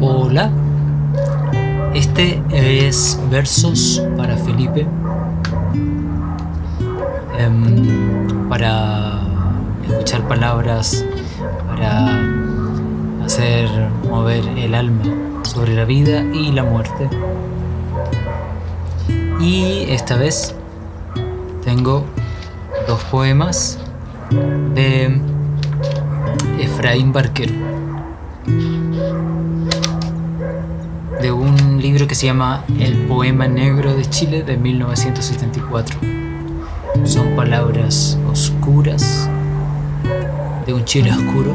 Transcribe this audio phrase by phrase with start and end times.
[0.00, 0.52] Hola,
[1.94, 4.86] este es Versos para Felipe.
[7.40, 9.22] Em, para
[9.88, 11.04] escuchar palabras,
[11.66, 12.20] para
[13.24, 13.68] hacer
[14.08, 15.02] mover el alma
[15.42, 17.08] sobre la vida y la muerte.
[19.40, 20.54] Y esta vez
[21.64, 22.04] tengo
[22.86, 23.78] dos poemas
[24.74, 25.20] de
[26.58, 27.52] Efraín Barquero.
[31.20, 35.98] De un libro que se llama El Poema Negro de Chile de 1974.
[37.04, 39.28] Son palabras oscuras
[40.66, 41.52] de un Chile oscuro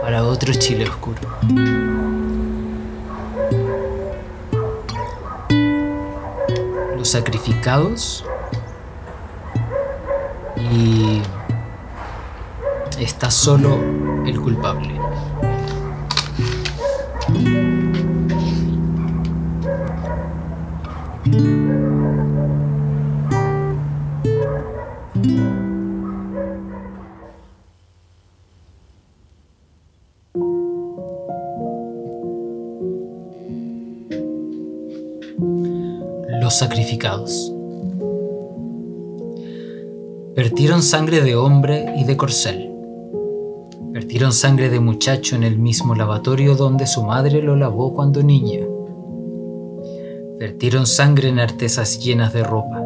[0.00, 1.20] para otro Chile oscuro.
[7.04, 8.24] Sacrificados
[10.56, 11.20] y
[12.98, 13.78] está solo
[14.26, 14.98] el culpable.
[36.44, 37.54] Los sacrificados.
[40.36, 42.70] Vertieron sangre de hombre y de corcel.
[43.92, 48.60] Vertieron sangre de muchacho en el mismo lavatorio donde su madre lo lavó cuando niña.
[50.38, 52.78] Vertieron sangre en artesas llenas de ropa,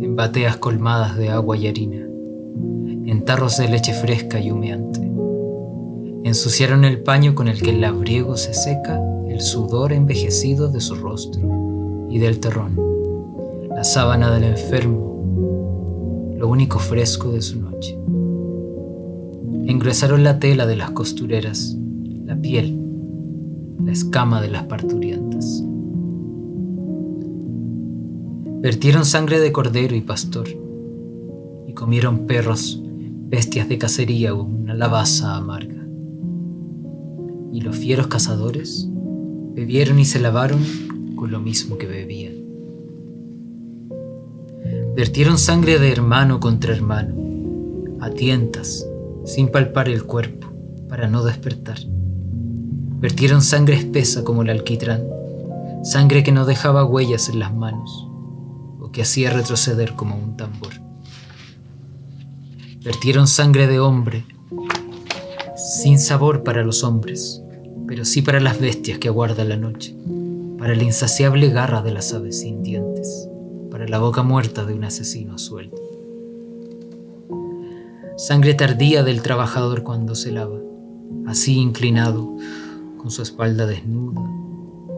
[0.00, 5.00] en bateas colmadas de agua y harina, en tarros de leche fresca y humeante.
[6.22, 10.94] Ensuciaron el paño con el que el labriego se seca el sudor envejecido de su
[10.94, 11.65] rostro
[12.10, 12.76] y del terrón,
[13.68, 17.98] la sábana del enfermo, lo único fresco de su noche.
[19.66, 21.76] Engruesaron la tela de las costureras,
[22.24, 22.78] la piel,
[23.84, 25.62] la escama de las parturientas.
[28.60, 30.48] Vertieron sangre de cordero y pastor,
[31.66, 32.82] y comieron perros,
[33.28, 35.86] bestias de cacería o una lavaza amarga.
[37.52, 38.88] Y los fieros cazadores
[39.54, 40.60] bebieron y se lavaron
[41.16, 42.34] con lo mismo que bebían.
[44.94, 47.14] Vertieron sangre de hermano contra hermano,
[48.00, 48.86] a tientas,
[49.24, 50.48] sin palpar el cuerpo,
[50.88, 51.78] para no despertar.
[53.00, 55.02] Vertieron sangre espesa como el alquitrán,
[55.82, 58.06] sangre que no dejaba huellas en las manos,
[58.80, 60.72] o que hacía retroceder como un tambor.
[62.82, 64.24] Vertieron sangre de hombre,
[65.56, 67.42] sin sabor para los hombres,
[67.86, 69.94] pero sí para las bestias que aguarda la noche,
[70.66, 73.28] para la insaciable garra de las aves sin dientes,
[73.70, 75.80] para la boca muerta de un asesino suelto.
[78.16, 80.58] Sangre tardía del trabajador cuando se lava,
[81.24, 82.36] así inclinado,
[82.98, 84.28] con su espalda desnuda,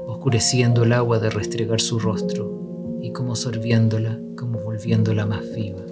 [0.06, 5.84] oscureciendo el agua de restregar su rostro y como sorbiéndola, como volviéndola más viva.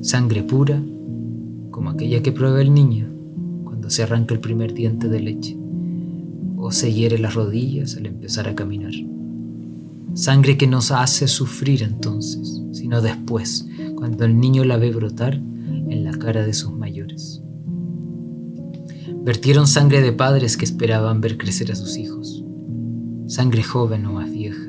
[0.00, 0.82] Sangre pura,
[1.70, 3.10] como aquella que prueba el niño
[3.64, 5.67] cuando se arranca el primer diente de leche
[6.58, 8.92] o se hiere las rodillas al empezar a caminar.
[10.14, 16.04] Sangre que nos hace sufrir entonces, sino después, cuando el niño la ve brotar en
[16.04, 17.40] la cara de sus mayores.
[19.22, 22.44] Vertieron sangre de padres que esperaban ver crecer a sus hijos,
[23.26, 24.62] sangre joven o más vieja,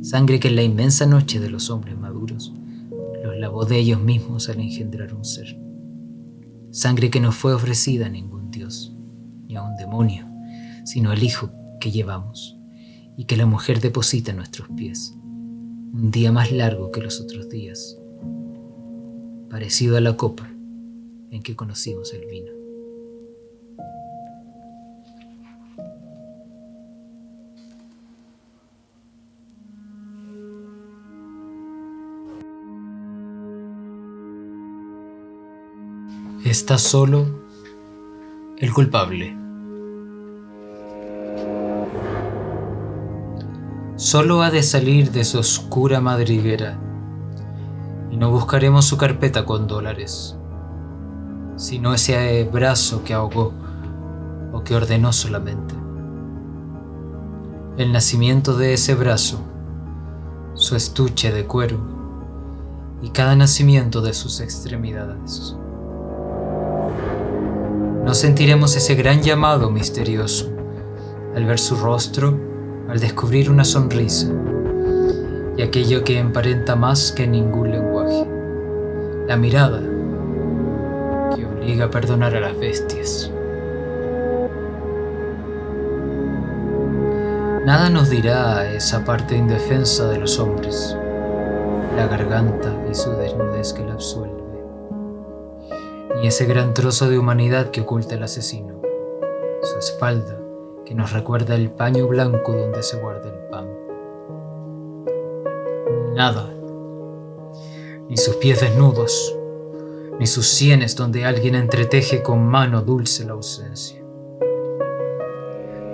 [0.00, 2.54] sangre que en la inmensa noche de los hombres maduros
[3.24, 5.58] los lavó de ellos mismos al engendrar un ser,
[6.70, 8.94] sangre que no fue ofrecida a ningún dios,
[9.48, 10.25] ni a un demonio,
[10.86, 12.56] sino al hijo que llevamos
[13.16, 15.14] y que la mujer deposita en nuestros pies,
[15.92, 17.98] un día más largo que los otros días,
[19.50, 20.48] parecido a la copa
[21.30, 22.52] en que conocimos el vino.
[36.44, 37.26] Está solo
[38.58, 39.45] el culpable.
[43.96, 46.78] Solo ha de salir de su oscura madriguera
[48.10, 50.36] y no buscaremos su carpeta con dólares,
[51.56, 53.54] sino ese brazo que ahogó
[54.52, 55.74] o que ordenó solamente.
[57.78, 59.38] El nacimiento de ese brazo,
[60.52, 61.78] su estuche de cuero
[63.00, 65.56] y cada nacimiento de sus extremidades.
[68.04, 70.50] No sentiremos ese gran llamado misterioso
[71.34, 72.55] al ver su rostro,
[72.88, 74.28] al descubrir una sonrisa,
[75.56, 78.26] y aquello que emparenta más que ningún lenguaje,
[79.26, 79.80] la mirada
[81.34, 83.32] que obliga a perdonar a las bestias.
[87.64, 90.96] Nada nos dirá esa parte indefensa de los hombres,
[91.96, 94.44] la garganta y su desnudez que la absuelve,
[96.20, 98.80] ni ese gran trozo de humanidad que oculta el asesino,
[99.62, 100.45] su espalda
[100.86, 103.66] que nos recuerda el paño blanco donde se guarda el pan.
[106.14, 106.48] Nada,
[108.08, 109.36] ni sus pies desnudos,
[110.20, 114.00] ni sus sienes donde alguien entreteje con mano dulce la ausencia.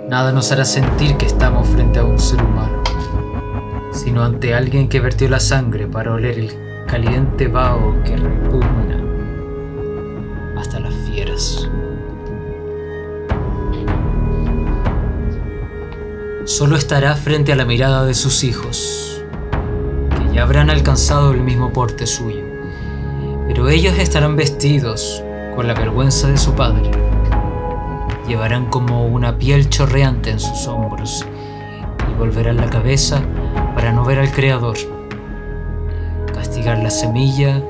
[0.07, 2.83] Nada nos hará sentir que estamos frente a un ser humano,
[3.91, 9.03] sino ante alguien que vertió la sangre para oler el caliente vaho que repugna
[10.55, 11.67] hasta las fieras.
[16.45, 19.23] Solo estará frente a la mirada de sus hijos,
[20.09, 22.43] que ya habrán alcanzado el mismo porte suyo,
[23.47, 25.23] pero ellos estarán vestidos
[25.55, 26.91] con la vergüenza de su padre.
[28.27, 31.25] Llevarán como una piel chorreante en sus hombros
[32.11, 33.21] y volverán la cabeza
[33.73, 34.75] para no ver al Creador,
[36.33, 37.63] castigar la semilla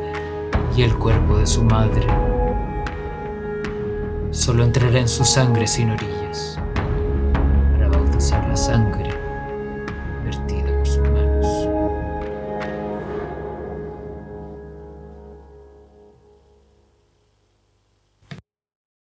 [0.75, 2.07] y el cuerpo de su madre.
[4.31, 6.22] Solo entrará en su sangre sin orillas